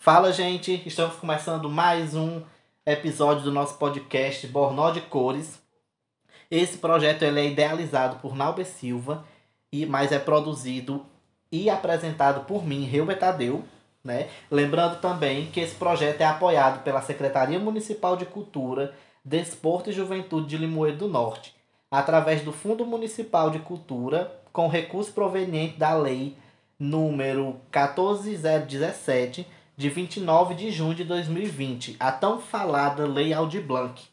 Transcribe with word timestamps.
Fala, 0.00 0.32
gente! 0.32 0.80
Estamos 0.86 1.16
começando 1.16 1.68
mais 1.68 2.14
um 2.14 2.40
episódio 2.86 3.42
do 3.42 3.50
nosso 3.50 3.76
podcast 3.78 4.46
Bornó 4.46 4.92
de 4.92 5.00
Cores. 5.00 5.60
Esse 6.48 6.78
projeto 6.78 7.24
ele 7.24 7.40
é 7.40 7.46
idealizado 7.48 8.20
por 8.20 8.36
Nauber 8.36 8.64
Silva, 8.64 9.24
e 9.72 9.84
mas 9.84 10.12
é 10.12 10.18
produzido 10.20 11.04
e 11.50 11.68
apresentado 11.68 12.46
por 12.46 12.64
mim, 12.64 12.84
Rio 12.84 13.06
Betadeu. 13.06 13.64
Né? 14.04 14.28
Lembrando 14.48 15.00
também 15.00 15.46
que 15.46 15.58
esse 15.58 15.74
projeto 15.74 16.20
é 16.20 16.26
apoiado 16.26 16.84
pela 16.84 17.02
Secretaria 17.02 17.58
Municipal 17.58 18.16
de 18.16 18.24
Cultura, 18.24 18.94
Desporto 19.24 19.90
e 19.90 19.92
Juventude 19.92 20.46
de 20.46 20.56
Limoeiro 20.56 20.96
do 20.96 21.08
Norte, 21.08 21.52
através 21.90 22.42
do 22.42 22.52
Fundo 22.52 22.86
Municipal 22.86 23.50
de 23.50 23.58
Cultura, 23.58 24.32
com 24.52 24.68
recurso 24.68 25.12
proveniente 25.12 25.76
da 25.76 25.92
Lei 25.92 26.36
número 26.78 27.56
14017, 27.72 29.44
de 29.78 29.88
29 29.88 30.56
de 30.56 30.72
junho 30.72 30.92
de 30.92 31.04
2020, 31.04 31.98
a 32.00 32.10
tão 32.10 32.40
falada 32.40 33.06
Lei 33.06 33.32
Aldir 33.32 33.62
Blanc. 33.62 34.08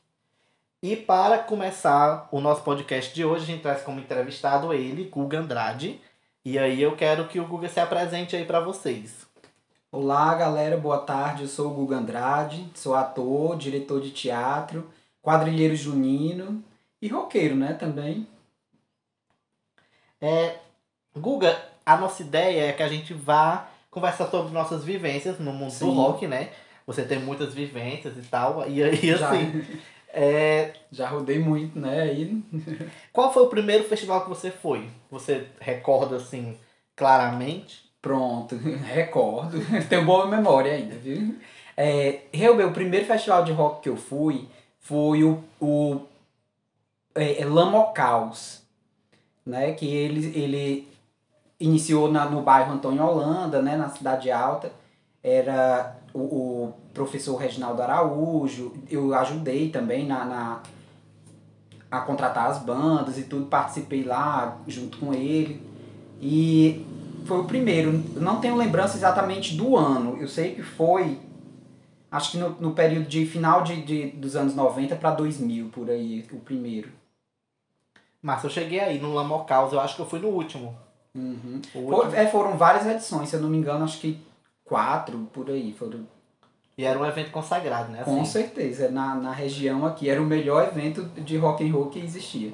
E 0.80 0.95
para 0.95 1.40
começar 1.40 2.30
o 2.31 2.40
nosso 2.40 2.62
podcast 2.62 3.12
de 3.16 3.26
hoje, 3.26 3.45
a 3.45 3.48
gente 3.48 3.63
traz 3.63 3.81
como 3.81 3.99
entrevistado 3.99 4.71
ele, 4.71 5.05
Guga 5.05 5.40
Andrade. 5.40 5.99
E 6.45 6.59
aí 6.59 6.80
eu 6.80 6.95
quero 6.95 7.27
que 7.27 7.40
o 7.40 7.48
Guga 7.48 7.67
se 7.67 7.80
apresente 7.80 8.35
aí 8.35 8.45
para 8.45 8.59
vocês. 8.59 9.26
Olá, 9.91 10.35
galera, 10.35 10.77
boa 10.77 10.99
tarde. 10.99 11.41
Eu 11.41 11.49
sou 11.49 11.71
o 11.71 11.73
Guga 11.73 11.95
Andrade, 11.95 12.70
sou 12.76 12.93
ator, 12.93 13.57
diretor 13.57 13.99
de 13.99 14.12
teatro, 14.12 14.88
quadrilheiro 15.20 15.76
junino 15.76 16.63
e 17.02 17.07
roqueiro, 17.07 17.55
né, 17.55 17.73
também. 17.73 18.27
É, 20.21 20.57
Guga, 21.18 21.59
a 21.84 21.98
nossa 21.98 22.21
ideia 22.21 22.68
é 22.68 22.71
que 22.71 22.84
a 22.84 22.88
gente 22.88 23.16
vá 23.16 23.68
conversar 23.95 24.27
sobre 24.30 24.54
nossas 24.54 24.84
vivências 24.84 25.40
no 25.40 25.54
mundo 25.54 25.72
Sim. 25.72 25.85
do 25.85 25.94
rock, 25.94 26.27
né? 26.27 26.49
Você 26.85 27.04
tem 27.04 27.17
muitas 27.17 27.54
vivências 27.54 28.18
e 28.18 28.21
tal. 28.23 28.70
E 28.70 28.84
aí, 28.84 29.18
Já. 29.18 29.29
assim. 29.32 29.63
É... 30.18 30.71
Já 30.90 31.10
rodei 31.10 31.40
muito, 31.40 31.77
né? 31.77 32.04
Aí... 32.04 32.41
Qual 33.12 33.34
foi 33.34 33.43
o 33.43 33.49
primeiro 33.49 33.84
festival 33.84 34.21
que 34.23 34.29
você 34.29 34.49
foi? 34.49 34.88
Você 35.12 35.46
recorda 35.60 36.16
assim 36.16 36.55
claramente? 36.96 37.84
Pronto, 38.01 38.55
recordo. 38.93 39.60
Tenho 39.90 40.05
boa 40.05 40.26
memória 40.26 40.71
ainda, 40.71 40.96
viu? 40.96 41.35
É, 41.76 42.21
o 42.66 42.71
primeiro 42.71 43.05
festival 43.05 43.43
de 43.43 43.51
rock 43.51 43.82
que 43.82 43.90
eu 43.90 43.98
fui 43.98 44.48
foi 44.79 45.26
o, 45.26 45.43
o 45.60 45.99
é, 47.13 47.41
é 47.41 47.46
Lamocaus, 47.46 48.62
né? 49.46 49.73
Que 49.73 49.85
ele, 49.85 50.27
ele 50.40 50.88
iniciou 51.59 52.11
na, 52.11 52.25
no 52.25 52.41
bairro 52.41 52.73
Antônio 52.73 53.03
Holanda, 53.03 53.61
né, 53.61 53.75
na 53.75 53.89
Cidade 53.89 54.31
Alta. 54.31 54.71
Era 55.23 55.98
o, 56.13 56.20
o 56.20 56.73
professor 56.93 57.35
Reginaldo 57.35 57.81
Araújo. 57.81 58.73
Eu 58.89 59.13
ajudei 59.13 59.70
também 59.70 60.05
na, 60.05 60.26
na, 60.26 60.63
a 61.89 62.01
contratar 62.01 62.49
as 62.49 62.59
bandas 62.59 63.17
e 63.17 63.23
tudo. 63.23 63.48
Participei 63.48 64.03
lá 64.03 64.57
junto 64.67 64.97
com 64.97 65.13
ele. 65.13 65.61
E 66.22 66.85
foi 67.25 67.39
o 67.39 67.45
primeiro. 67.45 68.03
Não 68.16 68.39
tenho 68.39 68.56
lembrança 68.56 68.97
exatamente 68.97 69.56
do 69.56 69.75
ano. 69.75 70.17
Eu 70.19 70.28
sei 70.28 70.56
que 70.56 70.61
foi, 70.61 71.19
acho 72.11 72.31
que 72.31 72.38
no, 72.38 72.50
no 72.59 72.72
período 72.72 73.07
de 73.07 73.25
final 73.25 73.63
de, 73.63 73.81
de, 73.81 74.07
dos 74.11 74.35
anos 74.35 74.56
90 74.56 74.95
para 74.95 75.11
2000, 75.11 75.69
por 75.69 75.89
aí, 75.89 76.25
o 76.31 76.39
primeiro. 76.39 76.89
Mas 78.22 78.44
eu 78.44 78.50
cheguei 78.50 78.79
aí 78.79 79.00
no 79.00 79.13
Lamocaus, 79.13 79.72
eu 79.72 79.79
acho 79.79 79.95
que 79.95 80.01
eu 80.01 80.07
fui 80.07 80.19
no 80.19 80.29
último. 80.29 80.75
Uhum. 81.16 81.62
É, 82.13 82.28
foram 82.28 82.58
várias 82.58 82.85
edições, 82.85 83.30
se 83.30 83.35
eu 83.38 83.41
não 83.41 83.50
me 83.50 83.58
engano, 83.58 83.85
acho 83.85 84.00
que 84.00 84.19
quatro 84.66 85.30
por 85.31 85.50
aí. 85.50 85.74
Foram... 85.74 86.06
E 86.78 86.84
era 86.84 87.00
um 87.00 87.06
evento 87.06 87.31
consagrado, 87.31 87.91
né? 87.91 88.02
Assim. 88.02 88.18
Com 88.18 88.25
certeza, 88.25 88.90
na, 88.90 89.16
na 89.16 89.31
região 89.31 89.85
aqui 89.85 90.09
era 90.09 90.22
o 90.22 90.25
melhor 90.25 90.68
evento 90.68 91.06
de 91.22 91.38
rock 91.38 91.68
and 91.68 91.72
roll 91.72 91.90
que 91.90 92.00
existia. 92.00 92.53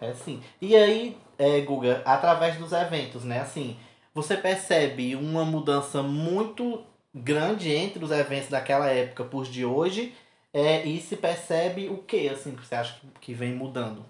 É 0.00 0.14
sim. 0.14 0.40
E 0.62 0.76
aí, 0.76 1.16
é, 1.36 1.60
Guga, 1.60 2.02
através 2.04 2.56
dos 2.56 2.72
eventos, 2.72 3.24
né? 3.24 3.40
Assim, 3.40 3.76
você 4.14 4.36
percebe 4.36 5.16
uma 5.16 5.44
mudança 5.44 6.02
muito 6.02 6.82
grande 7.12 7.72
entre 7.72 8.04
os 8.04 8.12
eventos 8.12 8.48
daquela 8.48 8.86
época 8.86 9.24
por 9.24 9.44
de 9.44 9.64
hoje 9.64 10.14
é, 10.52 10.86
e 10.86 11.00
se 11.00 11.16
percebe 11.16 11.88
o 11.88 11.98
que, 11.98 12.28
assim, 12.28 12.54
que 12.54 12.64
você 12.64 12.76
acha 12.76 13.00
que 13.20 13.34
vem 13.34 13.54
mudando? 13.54 14.04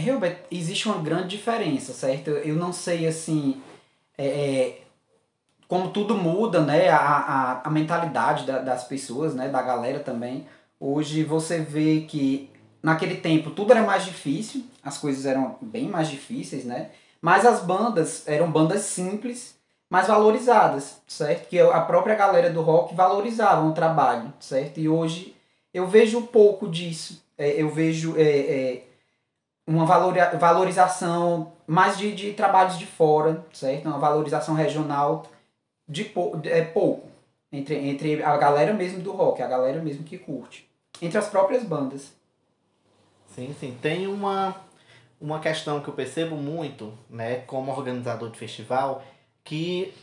Hilbert, 0.00 0.38
existe 0.50 0.88
uma 0.88 1.02
grande 1.02 1.28
diferença, 1.28 1.92
certo? 1.92 2.30
Eu 2.30 2.56
não 2.56 2.72
sei, 2.72 3.06
assim, 3.06 3.60
é, 4.16 4.26
é, 4.26 4.80
como 5.68 5.90
tudo 5.90 6.14
muda, 6.16 6.60
né? 6.60 6.88
A, 6.88 6.98
a, 6.98 7.60
a 7.64 7.70
mentalidade 7.70 8.44
da, 8.44 8.58
das 8.58 8.84
pessoas, 8.84 9.34
né? 9.34 9.48
Da 9.48 9.62
galera 9.62 10.00
também. 10.00 10.46
Hoje 10.78 11.22
você 11.22 11.60
vê 11.60 12.00
que 12.02 12.50
naquele 12.82 13.16
tempo 13.16 13.50
tudo 13.50 13.72
era 13.72 13.82
mais 13.82 14.04
difícil, 14.04 14.64
as 14.82 14.98
coisas 14.98 15.26
eram 15.26 15.56
bem 15.60 15.88
mais 15.88 16.08
difíceis, 16.08 16.64
né? 16.64 16.90
Mas 17.20 17.44
as 17.44 17.60
bandas 17.60 18.26
eram 18.26 18.50
bandas 18.50 18.82
simples, 18.82 19.54
mas 19.90 20.06
valorizadas, 20.06 21.00
certo? 21.06 21.48
Que 21.48 21.58
a 21.60 21.80
própria 21.82 22.14
galera 22.14 22.50
do 22.50 22.62
rock 22.62 22.94
valorizava 22.94 23.66
o 23.66 23.72
trabalho, 23.72 24.32
certo? 24.40 24.78
E 24.78 24.88
hoje 24.88 25.36
eu 25.72 25.86
vejo 25.86 26.18
um 26.18 26.26
pouco 26.26 26.68
disso. 26.68 27.22
É, 27.36 27.60
eu 27.60 27.70
vejo 27.70 28.14
é, 28.16 28.22
é, 28.22 28.84
uma 29.70 29.86
valorização 29.86 31.52
mais 31.64 31.96
de, 31.96 32.12
de 32.12 32.32
trabalhos 32.32 32.76
de 32.76 32.86
fora, 32.86 33.46
certo? 33.52 33.86
Uma 33.86 33.98
valorização 33.98 34.54
regional 34.54 35.24
de 35.88 36.04
pou, 36.04 36.40
é 36.44 36.62
pouco 36.62 37.08
entre, 37.52 37.76
entre 37.76 38.22
a 38.22 38.36
galera 38.36 38.72
mesmo 38.74 39.00
do 39.00 39.12
rock, 39.12 39.40
a 39.40 39.46
galera 39.46 39.80
mesmo 39.80 40.02
que 40.02 40.18
curte, 40.18 40.68
entre 41.00 41.16
as 41.16 41.28
próprias 41.28 41.62
bandas. 41.62 42.12
Sim, 43.28 43.54
sim. 43.60 43.78
Tem 43.80 44.08
uma, 44.08 44.56
uma 45.20 45.38
questão 45.38 45.80
que 45.80 45.88
eu 45.88 45.94
percebo 45.94 46.34
muito, 46.34 46.92
né, 47.08 47.36
como 47.46 47.70
organizador 47.70 48.28
de 48.28 48.38
festival, 48.38 49.04
que 49.44 49.94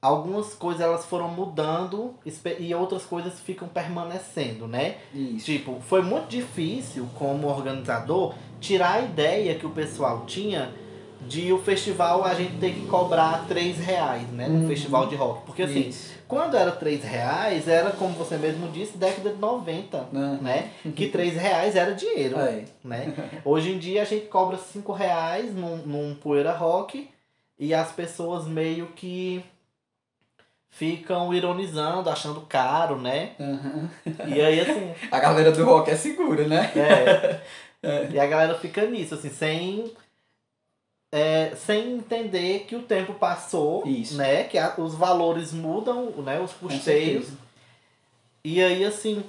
algumas 0.00 0.54
coisas 0.54 0.82
elas 0.82 1.04
foram 1.04 1.28
mudando 1.28 2.14
e 2.58 2.74
outras 2.74 3.04
coisas 3.04 3.40
ficam 3.40 3.68
permanecendo, 3.68 4.66
né? 4.68 4.96
Isso. 5.14 5.46
Tipo, 5.46 5.80
foi 5.80 6.02
muito 6.02 6.28
difícil 6.28 7.08
como 7.14 7.48
organizador 7.48 8.34
tirar 8.60 8.94
a 8.94 9.00
ideia 9.00 9.54
que 9.54 9.66
o 9.66 9.70
pessoal 9.70 10.24
tinha 10.26 10.72
de 11.26 11.52
o 11.52 11.58
festival 11.58 12.24
a 12.24 12.34
gente 12.34 12.58
ter 12.58 12.74
que 12.74 12.86
cobrar 12.86 13.46
três 13.48 13.78
reais, 13.78 14.28
né? 14.30 14.48
No 14.48 14.60
uhum. 14.60 14.68
festival 14.68 15.06
de 15.06 15.16
rock. 15.16 15.44
Porque 15.46 15.62
assim, 15.62 15.88
Isso. 15.88 16.12
quando 16.28 16.56
era 16.56 16.70
três 16.70 17.02
reais, 17.02 17.66
era, 17.66 17.90
como 17.90 18.14
você 18.14 18.36
mesmo 18.36 18.68
disse, 18.68 18.96
década 18.96 19.30
de 19.30 19.38
90, 19.38 20.08
uhum. 20.12 20.38
né? 20.40 20.70
Que 20.94 21.08
três 21.10 21.34
reais 21.34 21.74
era 21.74 21.94
dinheiro, 21.94 22.38
é. 22.38 22.64
né? 22.84 23.12
Hoje 23.44 23.72
em 23.72 23.78
dia 23.78 24.02
a 24.02 24.04
gente 24.04 24.26
cobra 24.26 24.56
cinco 24.58 24.92
reais 24.92 25.54
num, 25.54 25.78
num 25.78 26.14
poeira 26.14 26.52
rock 26.52 27.08
e 27.58 27.74
as 27.74 27.90
pessoas 27.92 28.46
meio 28.46 28.88
que 28.88 29.42
ficam 30.76 31.32
ironizando, 31.32 32.10
achando 32.10 32.42
caro, 32.42 33.00
né? 33.00 33.34
Uhum. 33.38 33.88
E 34.26 34.40
aí, 34.40 34.60
assim. 34.60 34.94
a 35.10 35.18
galera 35.18 35.50
do 35.50 35.64
rock 35.64 35.90
é 35.90 35.96
segura, 35.96 36.46
né? 36.46 36.70
É. 36.76 37.40
é. 37.82 38.10
E 38.12 38.20
a 38.20 38.26
galera 38.26 38.54
fica 38.58 38.86
nisso, 38.86 39.14
assim, 39.14 39.30
sem. 39.30 39.92
É, 41.12 41.54
sem 41.56 41.94
entender 41.94 42.66
que 42.68 42.76
o 42.76 42.82
tempo 42.82 43.14
passou, 43.14 43.86
Isso. 43.86 44.18
né? 44.18 44.44
Que 44.44 44.58
a, 44.58 44.74
os 44.76 44.94
valores 44.94 45.50
mudam, 45.50 46.10
né? 46.18 46.38
Os 46.38 46.52
custeios. 46.52 47.28
E 48.44 48.62
aí, 48.62 48.84
assim, 48.84 49.24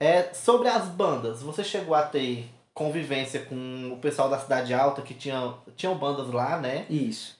é, 0.00 0.34
sobre 0.34 0.66
as 0.68 0.88
bandas, 0.88 1.40
você 1.40 1.62
chegou 1.62 1.94
a 1.94 2.02
ter 2.02 2.48
convivência 2.74 3.40
com 3.44 3.92
o 3.92 3.98
pessoal 3.98 4.28
da 4.28 4.40
Cidade 4.40 4.74
Alta 4.74 5.02
que 5.02 5.14
tinha, 5.14 5.54
tinham 5.76 5.94
bandas 5.94 6.32
lá, 6.32 6.58
né? 6.58 6.84
Isso. 6.90 7.38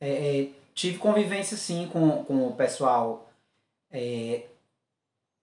É, 0.00 0.10
é 0.10 0.48
tive 0.80 0.96
convivência 0.96 1.58
sim 1.58 1.86
com, 1.92 2.24
com 2.24 2.46
o 2.46 2.54
pessoal 2.54 3.28
é, 3.90 4.46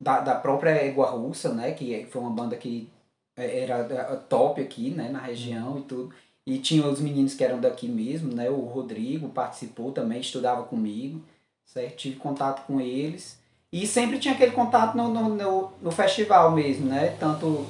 da, 0.01 0.19
da 0.19 0.33
própria 0.33 0.71
Égua 0.71 1.11
Russa, 1.11 1.53
né? 1.53 1.73
Que 1.73 2.07
foi 2.09 2.21
uma 2.21 2.31
banda 2.31 2.55
que 2.55 2.89
é, 3.35 3.59
era 3.59 3.83
top 4.27 4.59
aqui, 4.59 4.89
né? 4.89 5.09
Na 5.09 5.19
região 5.19 5.77
e 5.77 5.81
tudo. 5.83 6.11
E 6.43 6.57
tinha 6.57 6.87
os 6.87 6.99
meninos 6.99 7.35
que 7.35 7.43
eram 7.43 7.59
daqui 7.59 7.87
mesmo, 7.87 8.33
né? 8.33 8.49
O 8.49 8.61
Rodrigo 8.61 9.29
participou 9.29 9.91
também, 9.91 10.21
estudava 10.21 10.63
comigo, 10.63 11.21
certo? 11.63 11.97
Tive 11.97 12.15
contato 12.15 12.65
com 12.65 12.81
eles. 12.81 13.39
E 13.71 13.85
sempre 13.85 14.17
tinha 14.17 14.33
aquele 14.33 14.53
contato 14.53 14.97
no, 14.97 15.09
no, 15.09 15.29
no, 15.29 15.71
no 15.79 15.91
festival 15.91 16.51
mesmo, 16.51 16.87
né? 16.87 17.15
Tanto 17.19 17.63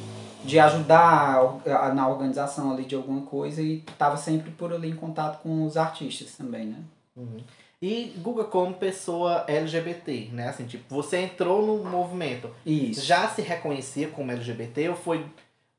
de 0.45 0.57
ajudar 0.57 1.59
na 1.93 2.07
organização 2.07 2.71
ali 2.71 2.85
de 2.85 2.95
alguma 2.95 3.23
coisa 3.23 3.61
e 3.61 3.79
estava 3.79 4.15
sempre 4.15 4.51
por 4.51 4.71
ali 4.71 4.89
em 4.89 4.95
contato 4.95 5.41
com 5.41 5.65
os 5.65 5.75
artistas 5.75 6.37
também, 6.37 6.67
né? 6.67 6.81
Uhum. 7.17 7.39
E 7.81 8.13
Guga 8.17 8.43
como 8.43 8.73
pessoa 8.73 9.43
LGBT, 9.47 10.29
né? 10.31 10.49
Assim, 10.49 10.65
tipo, 10.65 10.83
você 10.93 11.17
entrou 11.17 11.65
no 11.65 11.83
movimento. 11.83 12.49
Isso. 12.65 13.05
Já 13.05 13.27
se 13.27 13.41
reconhecia 13.41 14.07
como 14.07 14.31
LGBT 14.31 14.89
ou 14.89 14.95
foi 14.95 15.23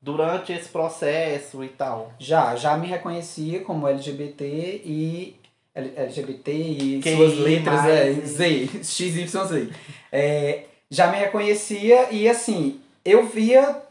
durante 0.00 0.52
esse 0.52 0.68
processo 0.68 1.64
e 1.64 1.68
tal? 1.68 2.12
Já, 2.18 2.54
já 2.54 2.76
me 2.76 2.86
reconhecia 2.86 3.60
como 3.60 3.88
LGBT 3.88 4.82
e 4.84 5.36
LGBT 5.74 6.52
e 6.52 7.00
QI 7.02 7.16
suas 7.16 7.38
letras 7.38 7.84
é 7.84 8.12
Z, 8.12 8.68
XYZ. 8.82 9.70
É, 10.10 10.64
já 10.90 11.08
me 11.08 11.18
reconhecia 11.18 12.12
e 12.12 12.28
assim, 12.28 12.80
eu 13.04 13.26
via. 13.26 13.82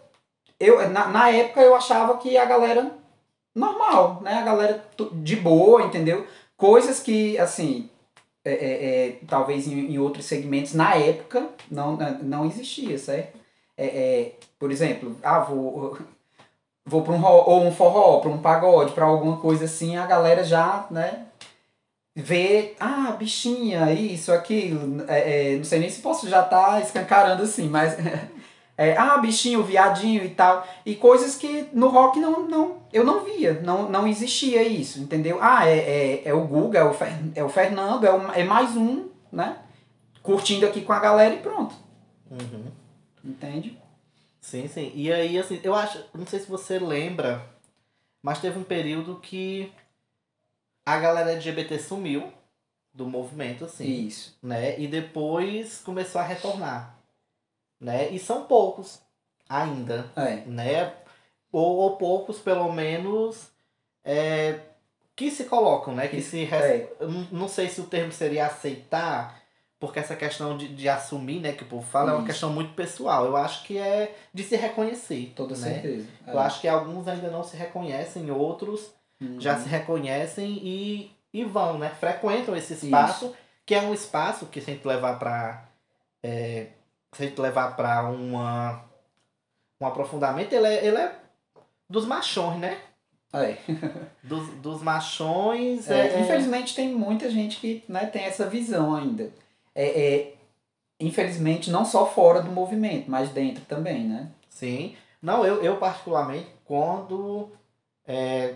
Eu, 0.60 0.90
na, 0.90 1.08
na 1.08 1.30
época 1.30 1.62
eu 1.62 1.76
achava 1.76 2.18
que 2.18 2.38
a 2.38 2.46
galera 2.46 2.92
normal, 3.56 4.22
né? 4.24 4.34
A 4.34 4.42
galera 4.42 4.86
de 5.14 5.36
boa, 5.36 5.84
entendeu? 5.84 6.26
Coisas 6.58 7.00
que, 7.00 7.38
assim, 7.38 7.88
é, 8.44 8.52
é, 8.52 9.08
é, 9.08 9.20
talvez 9.28 9.68
em, 9.68 9.92
em 9.92 10.00
outros 10.00 10.26
segmentos, 10.26 10.74
na 10.74 10.96
época, 10.96 11.50
não, 11.70 11.96
não 11.96 12.46
existia, 12.46 12.98
certo? 12.98 13.38
É, 13.78 13.86
é, 13.86 14.32
por 14.58 14.72
exemplo, 14.72 15.16
ah, 15.22 15.40
vou, 15.40 15.98
vou 16.84 17.04
para 17.04 17.14
um, 17.14 17.24
ou 17.24 17.64
um 17.64 17.72
forró, 17.72 18.20
para 18.20 18.32
um 18.32 18.40
pagode, 18.40 18.94
para 18.94 19.06
alguma 19.06 19.38
coisa 19.38 19.66
assim, 19.66 19.98
a 19.98 20.08
galera 20.08 20.44
já, 20.44 20.88
né? 20.90 21.28
Vê, 22.16 22.74
ah, 22.80 23.12
bichinha, 23.12 23.94
isso, 23.94 24.34
aquilo. 24.34 25.06
É, 25.08 25.54
é, 25.54 25.58
não 25.58 25.64
sei 25.64 25.80
nem 25.80 25.90
se 25.90 26.02
posso 26.02 26.28
já 26.28 26.42
estar 26.42 26.82
escancarando 26.82 27.44
assim, 27.44 27.70
mas. 27.70 27.96
É, 28.78 28.96
ah, 28.96 29.18
bichinho, 29.18 29.64
viadinho 29.64 30.24
e 30.24 30.30
tal. 30.30 30.66
E 30.86 30.96
coisas 30.96 31.36
que 31.36 31.68
no 31.74 31.90
rock 31.90 32.20
não, 32.20 32.48
não, 32.48 32.78
eu 32.94 33.04
não 33.04 33.24
via, 33.26 33.60
não, 33.62 33.90
não 33.90 34.08
existia 34.08 34.62
isso, 34.62 35.00
entendeu? 35.00 35.40
Ah, 35.42 35.68
é, 35.68 35.78
é, 35.78 36.28
é 36.28 36.34
o 36.34 36.46
Guga, 36.46 36.80
é 36.80 36.84
o, 36.84 36.94
Fer, 36.94 37.18
é 37.34 37.44
o 37.44 37.50
Fernando, 37.50 38.06
é, 38.06 38.12
o, 38.12 38.32
é 38.34 38.44
mais 38.44 38.78
um, 38.78 39.10
né? 39.32 39.58
Curtindo 40.22 40.68
aqui 40.68 40.82
com 40.82 40.94
a 40.94 41.00
galera 41.00 41.34
e 41.34 41.40
pronto. 41.40 41.74
Uhum. 42.30 42.66
Entende? 43.26 43.78
Sim, 44.40 44.68
sim. 44.68 44.92
E 44.94 45.12
aí, 45.12 45.38
assim, 45.40 45.60
eu 45.64 45.74
acho, 45.74 46.04
não 46.14 46.28
sei 46.28 46.40
se 46.40 46.50
você 46.50 46.78
lembra, 46.78 47.44
mas 48.22 48.40
teve 48.40 48.60
um 48.60 48.64
período 48.64 49.20
que 49.20 49.72
a 50.86 50.98
galera 51.00 51.32
LGBT 51.32 51.80
sumiu 51.80 52.32
do 52.94 53.06
movimento, 53.08 53.66
assim, 53.66 54.08
Isso. 54.08 54.38
né? 54.42 54.80
E 54.80 54.88
depois 54.88 55.80
começou 55.80 56.22
a 56.22 56.24
retornar, 56.24 56.97
né? 57.80 58.10
E 58.10 58.20
são 58.20 58.44
poucos 58.46 59.00
ainda, 59.50 60.06
É. 60.16 60.38
né? 60.46 60.94
Ou, 61.52 61.78
ou 61.78 61.96
poucos, 61.98 62.40
pelo 62.40 62.72
menos, 62.72 63.48
é, 64.04 64.60
que 65.16 65.32
se 65.32 65.46
colocam, 65.46 65.96
né? 65.96 66.08
Que 66.08 66.22
se... 66.22 66.44
res- 66.44 66.64
É. 66.64 66.90
não- 67.32 67.48
sei 67.48 67.70
se 67.70 67.80
o 67.82 67.86
termo 67.86 68.12
seria 68.12 68.46
aceitar, 68.48 69.42
porque 69.80 70.00
essa 70.00 70.16
questão 70.16 70.58
de, 70.58 70.68
de 70.68 70.90
assumir, 70.90 71.40
né? 71.40 71.54
Que 71.54 71.64
o 71.64 71.68
povo 71.68 71.88
fala, 71.88 72.12
é 72.12 72.14
uma 72.14 72.20
Isso. 72.20 72.28
questão 72.28 72.52
muito 72.52 72.74
pessoal. 72.74 73.26
Eu 73.26 73.38
acho 73.38 73.64
que 73.64 73.78
é 73.78 74.16
de 74.34 74.44
se 74.44 74.56
reconhecer. 74.56 75.32
Toda 75.36 75.56
né? 75.56 75.74
certeza. 75.74 76.08
É. 76.28 76.34
Eu 76.34 76.40
acho 76.40 76.60
que 76.62 76.68
alguns 76.68 77.08
ainda 77.08 77.30
não 77.30 77.44
se 77.44 77.56
reconhecem, 77.56 78.30
outros 78.32 78.92
Uhum. 79.20 79.40
já 79.42 79.58
se 79.58 79.68
reconhecem 79.68 80.60
e, 80.62 81.12
e 81.34 81.44
vão, 81.44 81.80
né? 81.80 81.90
Frequentam 82.00 82.56
esse 82.56 82.74
espaço, 82.74 83.34
que 83.66 83.74
é 83.74 83.82
um 83.82 83.92
espaço 83.94 84.46
que 84.46 84.62
se 84.62 84.70
a 84.70 84.74
gente 84.76 84.88
levar 84.88 85.18
para 85.18 85.64
se 87.14 87.24
a 87.24 87.26
gente 87.28 87.40
levar 87.42 87.76
para 87.76 88.04
uma 88.10 88.84
um 89.80 89.86
aprofundamento, 89.86 90.54
ele 90.54 90.66
é, 90.68 90.86
ele 90.86 90.98
é 90.98 91.16
dos 91.90 92.06
machões, 92.06 92.60
né? 92.60 92.78
É. 93.34 93.58
Dos, 94.24 94.48
dos 94.56 94.82
machões. 94.82 95.90
É, 95.90 96.08
É, 96.16 96.20
Infelizmente 96.22 96.74
tem 96.76 96.94
muita 96.94 97.30
gente 97.30 97.58
que 97.60 97.84
né, 97.88 98.06
tem 98.08 98.24
essa 98.24 98.48
visão 98.50 98.96
ainda. 98.96 99.32
É, 99.76 99.86
é, 100.16 100.34
infelizmente, 101.00 101.70
não 101.70 101.86
só 101.86 102.06
fora 102.08 102.42
do 102.42 102.50
movimento, 102.52 103.10
mas 103.12 103.30
dentro 103.30 103.64
também, 103.66 104.04
né? 104.06 104.32
Sim. 104.50 104.96
Não, 105.22 105.46
eu, 105.46 105.62
eu 105.64 105.78
particularmente, 105.78 106.48
quando. 106.66 107.52
é, 108.08 108.56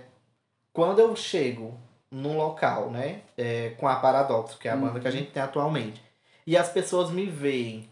quando 0.74 1.00
eu 1.00 1.16
chego 1.16 1.78
num 2.10 2.38
local, 2.38 2.90
né? 2.90 3.22
é, 3.38 3.72
com 3.72 3.88
a 3.88 3.96
Paradoxo, 3.98 4.58
que 4.58 4.68
é 4.68 4.72
a 4.72 4.76
banda 4.76 5.00
que 5.00 5.08
a 5.08 5.12
Uhum. 5.12 5.18
gente 5.18 5.32
tem 5.32 5.42
atualmente, 5.44 6.02
e 6.48 6.58
as 6.58 6.70
pessoas 6.70 7.10
me 7.12 7.26
veem 7.26 7.88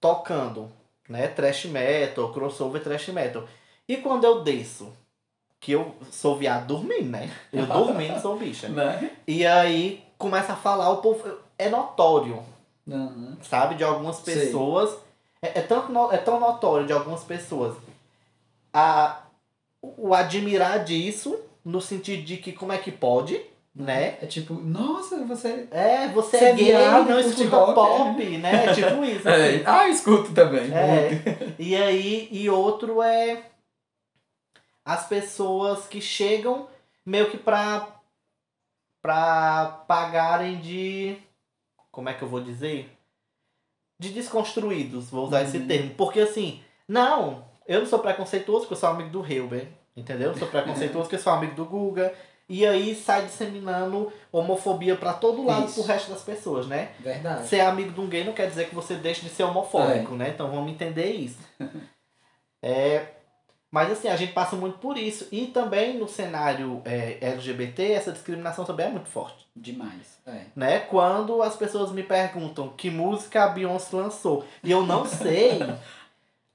tocando, 0.00 0.70
né? 1.08 1.28
Trash 1.28 1.66
metal, 1.66 2.32
crossover 2.32 2.82
trash 2.82 3.08
metal. 3.08 3.44
E 3.88 3.96
quando 3.98 4.24
eu 4.24 4.42
desço, 4.42 4.92
que 5.60 5.72
eu 5.72 5.94
sou 6.10 6.36
viado 6.36 6.66
dormindo, 6.66 7.10
né? 7.10 7.30
Eu 7.52 7.66
dormindo 7.66 8.18
sou 8.20 8.38
bicha. 8.38 8.68
Né? 8.68 9.10
E 9.26 9.44
aí 9.46 10.02
começa 10.16 10.54
a 10.54 10.56
falar, 10.56 10.88
o 10.90 10.98
povo. 10.98 11.22
É 11.58 11.68
notório 11.68 12.42
Uhum. 12.86 13.36
sabe? 13.42 13.74
De 13.74 13.84
algumas 13.84 14.20
pessoas. 14.20 14.96
É, 15.42 15.58
é, 15.58 15.62
tanto 15.62 15.92
no- 15.92 16.10
é 16.12 16.16
tão 16.16 16.40
notório 16.40 16.86
de 16.86 16.92
algumas 16.92 17.22
pessoas 17.24 17.76
a, 18.72 19.22
o 19.82 20.14
admirar 20.14 20.82
disso, 20.84 21.38
no 21.64 21.80
sentido 21.80 22.22
de 22.24 22.36
que 22.38 22.52
como 22.52 22.72
é 22.72 22.78
que 22.78 22.90
pode, 22.92 23.40
né? 23.74 24.18
É 24.20 24.26
tipo, 24.26 24.54
nossa, 24.54 25.24
você. 25.24 25.68
É, 25.70 26.08
você 26.08 26.38
Você 26.38 26.44
é 26.44 26.48
é 26.50 26.54
gay, 26.54 26.64
viado, 26.66 27.08
não 27.08 27.20
escuta 27.20 27.56
rock, 27.56 27.74
pop, 27.74 28.24
né? 28.38 28.66
É 28.66 28.74
tipo 28.74 29.04
isso. 29.04 29.28
assim. 29.28 29.62
Ah, 29.64 29.88
escuto 29.88 30.32
também. 30.34 30.72
É. 30.72 31.54
E 31.58 31.76
aí, 31.76 32.28
e 32.30 32.50
outro 32.50 33.00
é 33.02 33.44
as 34.84 35.06
pessoas 35.06 35.86
que 35.86 36.00
chegam 36.00 36.68
meio 37.06 37.30
que 37.30 37.38
pra, 37.38 37.86
pra 39.02 39.84
pagarem 39.86 40.56
de. 40.60 41.16
Como 41.90 42.08
é 42.08 42.14
que 42.14 42.22
eu 42.22 42.28
vou 42.28 42.40
dizer? 42.42 42.90
De 43.98 44.08
desconstruídos, 44.10 45.10
vou 45.10 45.26
usar 45.26 45.42
esse 45.42 45.58
Uhum. 45.58 45.66
termo. 45.66 45.94
Porque 45.94 46.20
assim, 46.20 46.62
não, 46.88 47.44
eu 47.66 47.80
não 47.80 47.86
sou 47.86 47.98
preconceituoso 47.98 48.60
porque 48.62 48.74
eu 48.74 48.78
sou 48.78 48.88
amigo 48.88 49.10
do 49.10 49.26
Hilber, 49.26 49.68
entendeu? 49.96 50.30
Eu 50.30 50.38
sou 50.38 50.48
preconceituoso 50.48 51.04
porque 51.04 51.16
eu 51.16 51.20
sou 51.20 51.32
amigo 51.32 51.54
do 51.54 51.64
Guga. 51.66 52.14
E 52.50 52.66
aí 52.66 52.96
sai 52.96 53.26
disseminando 53.26 54.12
homofobia 54.32 54.96
pra 54.96 55.12
todo 55.12 55.46
lado 55.46 55.66
Isso. 55.66 55.74
pro 55.74 55.84
resto 55.84 56.10
das 56.10 56.22
pessoas, 56.22 56.66
né? 56.66 56.90
Verdade. 56.98 57.46
Ser 57.46 57.60
amigo 57.60 57.92
de 57.92 58.00
um 58.00 58.08
gay 58.08 58.24
não 58.24 58.32
quer 58.32 58.48
dizer 58.48 58.68
que 58.68 58.74
você 58.74 58.96
deixe 58.96 59.22
de 59.22 59.28
ser 59.28 59.44
homofóbico, 59.44 60.16
né? 60.16 60.30
Então 60.30 60.50
vamos 60.50 60.70
entender 60.70 61.12
isso. 61.12 61.38
É, 62.62 63.06
mas 63.70 63.90
assim, 63.90 64.08
a 64.08 64.16
gente 64.16 64.32
passa 64.32 64.56
muito 64.56 64.78
por 64.78 64.98
isso. 64.98 65.28
E 65.30 65.46
também 65.46 65.96
no 65.96 66.08
cenário 66.08 66.82
é, 66.84 67.16
LGBT, 67.22 67.92
essa 67.92 68.12
discriminação 68.12 68.66
também 68.66 68.86
é 68.86 68.90
muito 68.90 69.08
forte. 69.08 69.46
Demais. 69.54 70.18
É. 70.26 70.42
Né? 70.56 70.80
Quando 70.80 71.40
as 71.42 71.56
pessoas 71.56 71.92
me 71.92 72.02
perguntam 72.02 72.68
que 72.76 72.90
música 72.90 73.44
a 73.44 73.48
Beyoncé 73.48 73.96
lançou 73.96 74.44
e 74.62 74.70
eu 74.70 74.84
não 74.84 75.06
sei, 75.06 75.58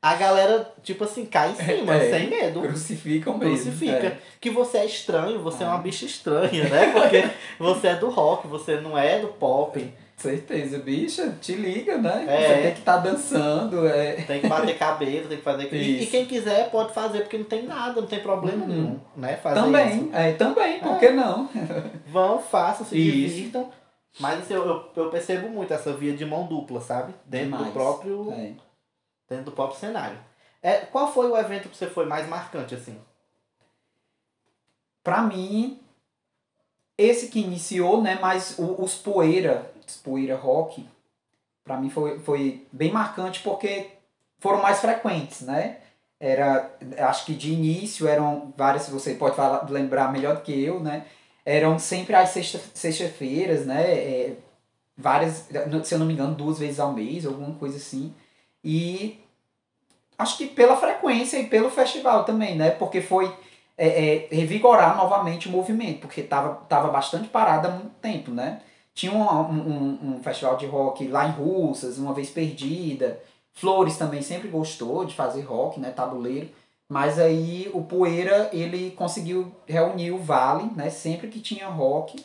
a 0.08 0.16
galera, 0.16 0.72
tipo 0.84 1.04
assim, 1.04 1.26
cai 1.26 1.52
em 1.52 1.56
cima, 1.56 1.96
É. 1.96 2.10
sem 2.12 2.30
medo. 2.30 2.62
Crucificam 2.62 3.38
mesmo. 3.38 3.56
Crucifica. 3.56 4.08
É. 4.08 4.18
Que 4.40 4.50
você 4.52 4.78
é 4.80 4.86
estranho, 4.86 5.40
você 5.42 5.64
é 5.64 5.68
uma 5.68 5.76
Ah. 5.76 5.80
bicha 5.80 6.06
estranha, 6.06 6.70
né? 6.70 6.92
Porque 6.94 7.24
você 7.58 7.88
é 7.88 7.96
do 7.96 8.10
rock, 8.10 8.48
você 8.48 8.80
não 8.80 8.98
é 8.98 9.20
do 9.20 9.30
pop. 9.30 9.92
Certeza, 10.18 10.78
bicha, 10.80 11.36
te 11.42 11.54
liga, 11.56 11.98
né? 11.98 12.26
É. 12.28 12.38
Você 12.48 12.62
tem 12.62 12.72
que 12.74 12.80
estar 12.80 12.98
dançando. 12.98 13.86
É. 13.88 14.14
Tem 14.14 14.40
que 14.42 14.48
bater 14.48 14.78
cabelo, 14.78 15.28
tem 15.28 15.38
que 15.38 15.44
fazer. 15.44 15.74
E, 15.74 16.04
e 16.04 16.06
quem 16.06 16.26
quiser 16.26 16.70
pode 16.70 16.94
fazer, 16.94 17.20
porque 17.22 17.38
não 17.38 17.44
tem 17.46 17.64
nada, 17.64 18.00
não 18.00 18.08
tem 18.08 18.20
problema 18.20 18.64
Uhum. 18.64 18.68
nenhum, 18.70 19.00
né? 19.18 19.36
Fazer 19.38 19.60
Também, 19.60 19.98
isso. 19.98 20.10
é, 20.14 20.32
também, 20.34 20.80
por 20.80 21.00
que 21.00 21.10
não? 21.10 21.50
Vão, 22.08 22.40
façam, 22.40 22.86
se 22.86 22.96
Isso. 22.98 23.36
divirtam. 23.36 23.70
Mas 24.20 24.40
assim, 24.40 24.54
eu, 24.54 24.86
eu, 24.96 25.10
percebo 25.10 25.50
muito 25.50 25.74
essa 25.74 25.92
via 25.92 26.14
de 26.14 26.26
mão 26.26 26.46
dupla, 26.46 26.80
sabe? 26.80 27.14
Dentro 27.26 27.50
do 27.50 27.58
Demais. 27.58 27.74
próprio. 27.74 28.34
Dentro 29.30 29.46
do 29.46 29.52
próprio 29.52 29.80
cenário. 29.80 30.18
É, 30.62 30.80
qual 30.80 31.12
foi 31.12 31.30
o 31.30 31.38
evento 31.38 31.70
que 31.70 31.78
você 31.78 31.88
foi 31.88 32.06
mais 32.06 32.28
marcante, 32.28 32.76
assim? 32.76 33.00
Pra 35.04 35.22
mim, 35.22 35.80
esse 36.98 37.28
que 37.28 37.40
iniciou, 37.40 38.02
né, 38.02 38.18
mas 38.22 38.58
o- 38.58 38.82
os 38.82 38.96
poeira, 38.96 39.72
os 39.88 39.98
poeira 39.98 40.36
rock, 40.36 40.88
pra 41.64 41.78
mim 41.78 41.90
foi, 41.90 42.20
foi 42.20 42.66
bem 42.72 42.92
marcante 42.92 43.42
porque 43.42 43.92
foram 44.40 44.62
mais 44.62 44.80
frequentes, 44.80 45.42
né? 45.42 45.80
Era, 46.20 46.72
acho 47.00 47.26
que 47.26 47.34
de 47.34 47.52
início 47.54 48.08
eram 48.08 48.54
várias, 48.58 48.90
você 48.90 49.16
pode 49.16 49.36
falar, 49.36 49.70
lembrar 49.70 50.12
melhor 50.12 50.36
do 50.38 50.42
que 50.42 50.64
eu, 50.64 50.80
né? 50.80 51.06
Eram 51.46 51.78
sempre 51.78 52.16
às 52.16 52.30
sexta- 52.30 52.60
sexta-feiras, 52.74 53.66
né? 53.66 53.82
É, 53.84 54.38
várias, 54.98 55.48
se 55.84 55.94
eu 55.96 56.00
não 56.00 56.06
me 56.06 56.14
engano, 56.14 56.36
duas 56.36 56.60
vezes 56.60 56.80
ao 56.80 56.94
mês, 56.94 57.26
alguma 57.26 57.54
coisa 57.58 57.78
assim. 57.78 58.14
E 58.66 59.20
acho 60.18 60.38
que 60.38 60.48
pela 60.48 60.76
frequência 60.78 61.38
e 61.40 61.48
pelo 61.48 61.70
festival 61.70 62.24
também, 62.24 62.56
né? 62.56 62.72
Porque 62.72 63.02
foi 63.02 63.32
é, 63.78 63.88
é, 64.16 64.28
revigorar 64.32 64.96
novamente 64.98 65.48
o 65.48 65.52
movimento, 65.52 66.00
porque 66.02 66.24
tava, 66.24 66.56
tava 66.70 66.90
bastante 66.90 67.28
parado 67.28 67.68
há 67.68 67.72
muito 67.72 67.96
tempo, 68.02 68.32
né? 68.32 68.62
Tinha 68.94 69.12
um, 69.12 69.22
um, 69.22 70.00
um- 70.16 70.24
festival 70.24 70.56
de 70.58 70.66
rock 70.66 71.08
lá 71.08 71.28
em 71.28 71.32
Russas, 71.32 71.98
uma 71.98 72.14
vez 72.14 72.30
perdida. 72.30 73.22
Flores 73.54 73.98
também 73.98 74.22
sempre 74.22 74.48
gostou 74.48 75.06
de 75.06 75.14
fazer 75.14 75.42
rock, 75.42 75.80
né? 75.80 75.92
Tabuleiro. 75.92 76.50
Mas 76.88 77.20
aí 77.20 77.70
o 77.74 77.82
Poeira, 77.84 78.50
ele 78.54 78.92
conseguiu 78.92 79.52
reunir 79.68 80.12
o 80.12 80.18
Vale, 80.20 80.70
né? 80.76 80.90
Sempre 80.90 81.28
que 81.28 81.40
tinha 81.42 81.68
rock, 81.68 82.24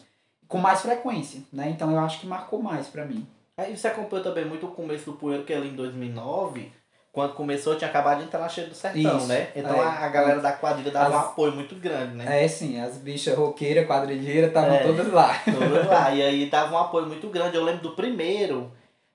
com 0.49 0.59
mais 0.59 0.81
frequência, 0.83 1.43
né? 1.53 1.71
Então 1.71 1.91
eu 1.91 1.99
acho 1.99 2.21
que 2.21 2.27
marcou 2.27 2.63
mais 2.63 2.87
pra 2.89 3.05
mim. 3.05 3.27
Aí 3.61 3.77
você 3.77 3.89
acompanhou 3.89 4.25
também 4.25 4.45
muito 4.45 4.67
o 4.67 4.71
começo 4.71 5.07
do 5.11 5.17
Poeira, 5.17 5.43
que 5.43 5.53
ali 5.53 5.69
em 5.69 5.75
2009, 5.77 6.73
quando 7.13 7.35
começou, 7.35 7.75
tinha 7.77 7.91
acabado 7.91 8.19
de 8.19 8.25
entrar 8.25 8.41
na 8.41 8.49
Cheia 8.49 8.69
do 8.69 8.75
Sertão, 8.75 9.19
Isso, 9.19 9.27
né? 9.27 9.49
Então 9.55 9.77
é. 9.77 9.81
a, 9.85 9.91
a 10.05 10.09
galera 10.09 10.41
da 10.41 10.53
quadrilha 10.53 10.91
dava 10.91 11.15
um 11.15 11.19
As- 11.19 11.25
apoio 11.27 11.53
muito 11.53 11.75
grande, 11.75 12.15
né? 12.17 12.45
É 12.45 12.49
sim, 12.49 12.81
as 12.81 12.97
bichas 12.99 13.37
roqueiras, 13.37 13.87
quadrilheiras 13.87 14.49
estavam 14.49 14.75
É. 14.75 14.79
todas 14.83 15.13
lá. 15.13 15.35
Todas 15.45 15.87
lá. 15.87 16.11
E 16.15 16.23
aí 16.23 16.47
dava 16.47 16.75
um 16.75 16.79
apoio 16.79 17.07
muito 17.07 17.29
grande. 17.29 17.57
Eu 17.57 17.65
lembro 17.65 17.83
do 17.83 17.97
primeiro, 17.97 18.71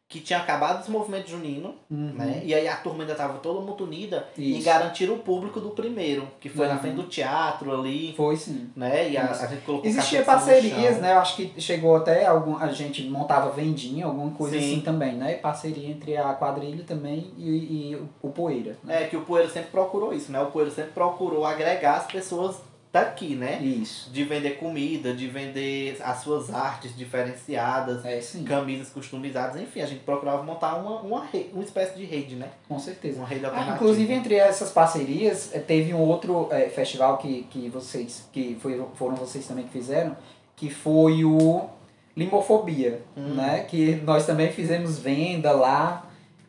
que 0.08 0.20
tinha 0.20 0.38
acabado 0.40 0.82
esse 0.82 0.92
movimento 0.92 1.28
junino, 1.30 1.74
Uhum. 1.90 2.14
né? 2.14 2.42
E 2.46 2.54
aí 2.54 2.68
a 2.68 2.76
turma 2.78 3.02
ainda 3.04 3.16
tava 3.16 3.40
toda 3.40 3.60
muito 3.62 3.84
unida 3.86 4.28
e 4.38 4.56
Isso. 4.58 4.66
garantiram 4.66 5.16
o 5.16 5.20
público 5.20 5.60
do 5.60 5.72
primeiro, 5.72 6.28
que 6.40 6.48
foi 6.48 6.68
na 6.68 6.76
Uhum. 6.76 6.80
frente 6.80 6.96
do 6.96 7.04
teatro 7.04 7.74
ali, 7.74 8.14
Foi 8.16 8.36
sim. 8.38 8.70
né? 8.76 9.10
E 9.10 9.18
a, 9.18 9.32
a 9.32 9.48
gente 9.48 9.64
colocou 9.66 9.90
Existia 9.90 10.22
parcerias, 10.24 11.00
né? 11.02 11.14
Eu 11.14 11.18
acho 11.20 11.36
que 11.36 11.60
chegou 11.60 11.96
até 11.96 12.26
algum. 12.28 12.56
A 12.58 12.68
gente 12.72 13.04
montava 13.10 13.50
vendinha, 13.50 14.06
alguma 14.06 14.30
coisa 14.32 14.60
Sim. 14.60 14.74
assim 14.74 14.82
também, 14.82 15.14
né? 15.14 15.34
Parceria 15.36 15.90
entre 15.90 16.16
a 16.16 16.34
quadrilha 16.36 16.84
também 16.84 17.32
e, 17.38 17.90
e 17.92 17.96
o, 17.96 18.08
o 18.22 18.30
Poeira. 18.30 18.78
Né? 18.84 19.04
É 19.04 19.08
que 19.08 19.18
o 19.18 19.22
Poeira 19.22 19.50
sempre 19.50 19.72
procurou 19.72 20.14
isso, 20.14 20.32
né? 20.32 20.40
O 20.40 20.48
Poeira 20.52 20.70
sempre 20.72 20.92
procurou 20.92 21.46
agregar 21.46 21.96
as 21.98 22.06
pessoas 22.06 22.58
daqui, 22.96 23.36
né? 23.36 23.60
Isso. 23.62 24.10
De 24.10 24.24
vender 24.24 24.52
comida, 24.58 25.14
de 25.14 25.28
vender 25.28 25.98
as 26.02 26.18
suas 26.20 26.54
artes 26.54 26.96
diferenciadas, 26.96 28.06
É 28.06 28.20
camisas 28.46 28.90
customizadas, 28.90 29.62
enfim, 29.62 29.82
a 29.82 29.86
gente 29.86 30.04
procurava 30.04 30.42
montar 30.44 30.76
uma, 30.78 31.02
uma, 31.02 31.28
uma 31.54 31.64
espécie 31.64 31.96
de 31.98 32.06
rede, 32.06 32.36
né? 32.36 32.50
com 32.70 32.80
certeza. 32.80 33.20
Uma 33.20 33.28
rede 33.28 33.44
Ah, 33.46 33.50
alternativa. 33.50 33.76
inclusive, 33.76 34.14
entre 34.14 34.36
essas 34.36 34.72
parcerias, 34.72 35.54
eh, 35.54 35.60
teve 35.60 35.94
um 35.94 36.00
outro 36.00 36.48
eh, 36.52 36.70
festival 36.70 37.18
que, 37.18 37.44
que 37.52 37.68
vocês, 37.70 38.28
que 38.32 38.58
foi, 38.62 38.82
foram 38.96 39.16
vocês 39.16 39.46
também 39.46 39.66
que 39.66 39.72
fizeram, 39.72 40.16
que 40.56 40.70
foi 40.70 41.24
o 41.26 41.68
Limofobia, 42.16 43.02
Hum. 43.18 43.36
né? 43.36 43.66
Que 43.68 43.96
nós 43.98 44.26
também 44.26 44.52
fizemos 44.52 44.98
venda 45.00 45.52
lá. 45.52 46.06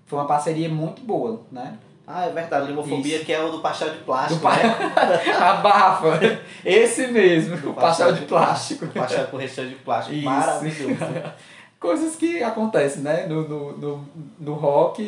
Foi 0.07 0.19
uma 0.19 0.27
parceria 0.29 0.69
muito 0.69 1.03
boa, 1.03 1.43
né? 1.51 1.77
Ah, 2.07 2.27
é 2.27 2.31
verdade, 2.31 2.69
limofobia, 2.69 3.17
Isso. 3.17 3.25
que 3.25 3.33
é 3.33 3.43
o 3.43 3.51
do 3.51 3.59
pastel 3.61 3.91
de 3.91 3.99
plástico, 3.99 4.41
pa- 4.41 4.57
né? 4.57 5.33
Abafa! 5.41 6.21
Esse 6.65 7.09
mesmo, 7.09 7.57
Do 7.57 7.71
o 7.71 7.75
pastel 7.75 8.13
de 8.13 8.27
plástico. 8.27 8.85
O 8.85 8.89
pastel 8.93 9.27
com 9.27 9.37
recheio 9.37 9.69
de 9.71 9.75
plástico. 9.77 10.15
Isso. 10.17 10.25
Maravilhoso. 10.25 10.97
Coisas 11.81 12.15
que 12.17 12.43
acontecem, 12.43 13.03
né? 13.03 13.27
No, 13.27 13.47
no, 13.49 13.77
no, 13.77 14.09
no 14.39 14.55
rock 14.55 15.03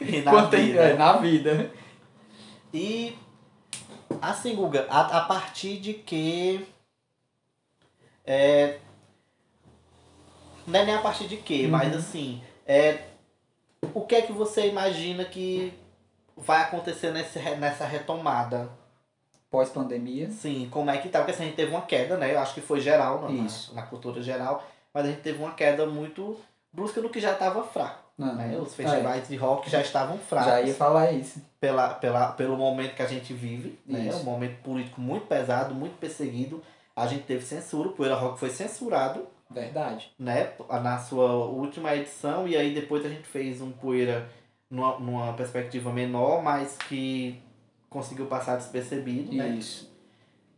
E 0.00 0.20
na 0.22 0.44
vida. 0.44 0.80
é, 0.82 0.94
na 0.94 1.12
vida. 1.14 1.70
E 2.72 3.16
assim, 4.20 4.54
Guga, 4.54 4.86
a, 4.90 5.18
a 5.18 5.20
partir 5.22 5.78
de 5.78 5.94
que. 5.94 6.66
É, 8.26 8.76
não 10.66 10.78
é 10.80 10.84
nem 10.84 10.94
a 10.94 11.00
partir 11.00 11.26
de 11.26 11.36
que, 11.38 11.64
Uhum. 11.64 11.70
mas 11.70 11.94
assim, 11.96 12.40
é, 12.66 12.98
o 13.94 14.02
que 14.02 14.14
é 14.14 14.22
que 14.22 14.32
você 14.32 14.68
imagina 14.68 15.24
que 15.24 15.72
vai 16.42 16.62
acontecer 16.62 17.10
nesse, 17.12 17.38
nessa 17.56 17.84
retomada? 17.84 18.68
Pós-pandemia. 19.50 20.30
Sim, 20.30 20.68
como 20.70 20.90
é 20.90 20.96
que 20.96 21.08
tá? 21.08 21.18
Porque 21.18 21.32
assim, 21.32 21.42
a 21.42 21.46
gente 21.46 21.56
teve 21.56 21.70
uma 21.72 21.82
queda, 21.82 22.16
né? 22.16 22.32
Eu 22.34 22.38
acho 22.40 22.54
que 22.54 22.60
foi 22.60 22.80
geral 22.80 23.20
na, 23.22 23.28
na- 23.28 23.44
Isso. 23.46 23.74
na 23.74 23.82
cultura 23.82 24.22
geral, 24.22 24.64
mas 24.94 25.04
a 25.04 25.08
gente 25.08 25.20
teve 25.20 25.38
uma 25.42 25.52
queda 25.52 25.84
muito 25.86 26.38
brusca 26.72 27.00
no 27.02 27.10
que 27.10 27.20
já 27.20 27.32
estava 27.32 27.62
fraco. 27.62 28.00
Não, 28.16 28.34
Né? 28.34 28.56
Os 28.58 28.72
é, 28.78 28.82
festivais 28.82 29.28
de 29.28 29.36
rock 29.36 29.68
já 29.70 29.80
estavam 29.80 30.16
fracos 30.18 30.48
já 30.50 30.60
ia 30.62 30.74
falar 30.74 31.12
isso. 31.12 31.40
pela, 31.60 31.88
pela, 31.94 32.28
pelo 32.32 32.56
momento 32.56 32.94
que 32.94 33.02
a 33.02 33.06
gente 33.06 33.32
vive, 33.34 33.78
né? 33.86 34.10
Um 34.14 34.22
momento 34.22 34.62
político 34.62 35.00
muito 35.00 35.26
pesado, 35.26 35.74
muito 35.74 35.98
perseguido. 35.98 36.62
A 36.96 37.06
gente 37.06 37.24
teve 37.24 37.42
censura, 37.44 37.88
o 37.88 37.92
Poeira 37.92 38.14
Rock 38.14 38.38
foi 38.38 38.50
censurado, 38.50 39.26
Verdade. 39.50 40.10
né? 40.18 40.52
Na 40.82 40.98
sua 40.98 41.32
última 41.34 41.94
edição, 41.94 42.46
e 42.48 42.56
aí 42.56 42.74
depois 42.74 43.04
a 43.04 43.08
gente 43.08 43.24
fez 43.26 43.60
um 43.62 43.70
Poeira 43.70 44.28
numa, 44.72 44.98
numa 44.98 45.32
perspectiva 45.34 45.92
menor, 45.92 46.42
mas 46.42 46.78
que 46.88 47.38
conseguiu 47.90 48.24
passar 48.24 48.56
despercebido, 48.56 49.36
né? 49.36 49.50
Isso. 49.50 49.92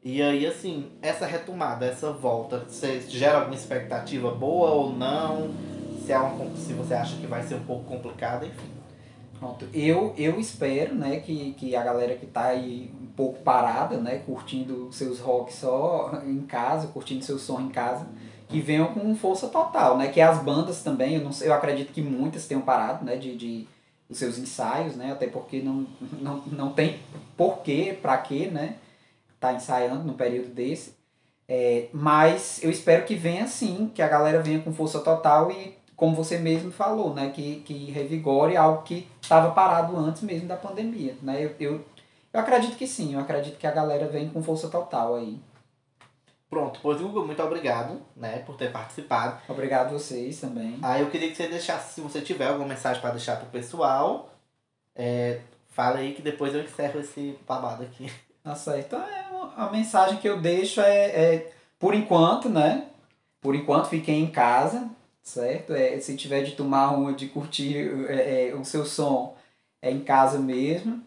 E 0.04 0.22
aí, 0.22 0.46
assim, 0.46 0.86
essa 1.02 1.26
retomada, 1.26 1.84
essa 1.84 2.12
volta, 2.12 2.64
você 2.68 3.00
gera 3.00 3.38
alguma 3.38 3.56
expectativa 3.56 4.30
boa 4.30 4.70
ou 4.70 4.92
não? 4.94 5.50
Se, 6.04 6.12
é 6.12 6.18
uma, 6.18 6.54
se 6.54 6.72
você 6.74 6.94
acha 6.94 7.16
que 7.16 7.26
vai 7.26 7.42
ser 7.42 7.56
um 7.56 7.64
pouco 7.64 7.84
complicado, 7.84 8.46
enfim. 8.46 8.70
Pronto. 9.38 9.66
Eu, 9.74 10.14
eu 10.16 10.38
espero, 10.38 10.94
né, 10.94 11.18
que, 11.20 11.54
que 11.54 11.74
a 11.74 11.82
galera 11.82 12.14
que 12.14 12.26
tá 12.26 12.44
aí 12.44 12.92
um 13.02 13.06
pouco 13.06 13.42
parada, 13.42 13.96
né, 13.96 14.18
curtindo 14.18 14.92
seus 14.92 15.18
rock 15.18 15.52
só 15.52 16.20
em 16.24 16.42
casa, 16.42 16.86
curtindo 16.88 17.24
seu 17.24 17.38
som 17.38 17.60
em 17.60 17.70
casa, 17.70 18.06
que 18.48 18.60
venham 18.60 18.88
com 18.88 19.14
força 19.16 19.48
total, 19.48 19.96
né, 19.96 20.08
que 20.08 20.20
as 20.20 20.38
bandas 20.38 20.82
também, 20.82 21.14
eu 21.16 21.24
não 21.24 21.30
eu 21.40 21.52
acredito 21.52 21.92
que 21.92 22.02
muitas 22.02 22.46
tenham 22.46 22.62
parado, 22.62 23.04
né, 23.04 23.16
de, 23.16 23.36
de 23.36 23.66
os 24.14 24.18
seus 24.18 24.38
ensaios, 24.38 24.96
né, 24.96 25.12
até 25.12 25.26
porque 25.26 25.60
não, 25.60 25.86
não, 26.20 26.36
não 26.46 26.72
tem 26.72 27.00
porquê, 27.36 27.98
pra 28.00 28.16
quê, 28.16 28.46
né, 28.46 28.76
tá 29.38 29.52
ensaiando 29.52 30.04
no 30.04 30.14
período 30.14 30.48
desse. 30.48 30.94
É, 31.46 31.88
mas 31.92 32.62
eu 32.62 32.70
espero 32.70 33.04
que 33.04 33.14
venha 33.14 33.46
sim, 33.46 33.90
que 33.94 34.00
a 34.00 34.08
galera 34.08 34.40
venha 34.40 34.60
com 34.60 34.72
força 34.72 35.00
total 35.00 35.50
e 35.50 35.76
como 35.94 36.16
você 36.16 36.38
mesmo 36.38 36.72
falou, 36.72 37.12
né, 37.12 37.30
que, 37.30 37.56
que 37.66 37.90
revigore 37.90 38.56
algo 38.56 38.82
que 38.82 39.06
estava 39.20 39.50
parado 39.50 39.96
antes 39.96 40.22
mesmo 40.22 40.48
da 40.48 40.56
pandemia, 40.56 41.14
né? 41.22 41.44
Eu, 41.44 41.50
eu, 41.60 41.84
eu 42.32 42.40
acredito 42.40 42.76
que 42.76 42.86
sim, 42.86 43.14
eu 43.14 43.20
acredito 43.20 43.58
que 43.58 43.66
a 43.66 43.70
galera 43.70 44.06
vem 44.08 44.28
com 44.28 44.42
força 44.42 44.68
total 44.68 45.16
aí. 45.16 45.38
Pronto, 46.54 46.78
pois 46.80 47.00
Hugo, 47.00 47.26
muito 47.26 47.42
obrigado, 47.42 48.00
né, 48.16 48.38
por 48.46 48.56
ter 48.56 48.70
participado. 48.70 49.40
Obrigado 49.48 49.88
a 49.88 49.98
vocês 49.98 50.40
também. 50.40 50.78
Aí 50.82 51.00
eu 51.00 51.10
queria 51.10 51.28
que 51.28 51.34
você 51.34 51.48
deixasse, 51.48 51.94
se 51.94 52.00
você 52.00 52.20
tiver 52.20 52.46
alguma 52.46 52.68
mensagem 52.68 53.02
para 53.02 53.10
deixar 53.10 53.40
pro 53.40 53.50
pessoal, 53.50 54.32
é, 54.94 55.40
fala 55.70 55.96
aí 55.98 56.14
que 56.14 56.22
depois 56.22 56.54
eu 56.54 56.62
encerro 56.62 57.00
esse 57.00 57.36
babado 57.44 57.82
aqui. 57.82 58.08
Tá 58.44 58.54
certo. 58.54 58.94
É, 58.94 59.24
a 59.56 59.68
mensagem 59.72 60.18
que 60.18 60.28
eu 60.28 60.40
deixo 60.40 60.80
é, 60.80 61.06
é, 61.06 61.52
por 61.76 61.92
enquanto, 61.92 62.48
né? 62.48 62.86
Por 63.40 63.56
enquanto, 63.56 63.88
fiquem 63.88 64.22
em 64.22 64.30
casa, 64.30 64.88
certo? 65.22 65.72
É, 65.72 65.98
se 65.98 66.14
tiver 66.14 66.44
de 66.44 66.52
tomar 66.52 66.90
uma, 66.90 67.14
de 67.14 67.26
curtir 67.26 68.06
é, 68.08 68.50
é, 68.50 68.54
o 68.54 68.64
seu 68.64 68.86
som, 68.86 69.36
é 69.82 69.90
em 69.90 70.00
casa 70.04 70.38
mesmo. 70.38 71.02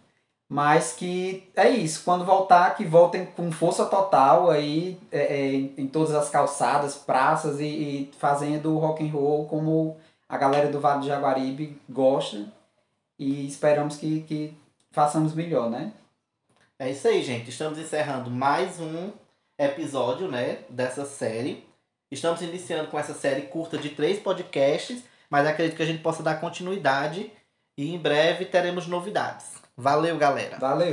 Mas 0.49 0.93
que 0.93 1.49
é 1.55 1.69
isso, 1.69 2.03
quando 2.05 2.23
voltar, 2.23 2.75
que 2.75 2.85
voltem 2.85 3.25
com 3.25 3.51
força 3.51 3.85
total 3.85 4.49
aí 4.49 4.97
é, 5.11 5.19
é, 5.19 5.53
em 5.53 5.87
todas 5.87 6.15
as 6.15 6.29
calçadas, 6.29 6.95
praças 6.95 7.59
e, 7.59 7.65
e 7.65 8.11
fazendo 8.17 8.77
rock 8.77 9.05
and 9.05 9.11
roll 9.11 9.45
como 9.47 9.97
a 10.29 10.37
galera 10.37 10.69
do 10.69 10.79
Vale 10.79 11.01
do 11.01 11.07
Jaguaribe 11.07 11.77
gosta. 11.89 12.45
E 13.19 13.45
esperamos 13.45 13.97
que, 13.97 14.21
que 14.21 14.57
façamos 14.91 15.33
melhor, 15.33 15.69
né? 15.69 15.91
É 16.79 16.89
isso 16.91 17.07
aí, 17.07 17.21
gente. 17.23 17.49
Estamos 17.49 17.77
encerrando 17.77 18.29
mais 18.29 18.79
um 18.79 19.11
episódio, 19.57 20.29
né, 20.29 20.59
dessa 20.69 21.05
série. 21.05 21.65
Estamos 22.11 22.41
iniciando 22.41 22.89
com 22.89 22.97
essa 22.97 23.13
série 23.13 23.43
curta 23.43 23.77
de 23.77 23.89
três 23.89 24.19
podcasts, 24.19 25.03
mas 25.29 25.45
acredito 25.45 25.75
que 25.75 25.83
a 25.83 25.87
gente 25.87 26.01
possa 26.01 26.23
dar 26.23 26.39
continuidade 26.39 27.31
e 27.77 27.93
em 27.93 27.97
breve 27.97 28.45
teremos 28.45 28.87
novidades. 28.87 29.66
Valeu, 29.79 30.17
galera! 30.17 30.57
Valeu! 30.57 30.85